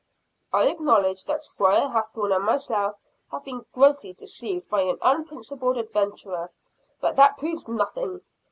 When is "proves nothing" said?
7.37-8.21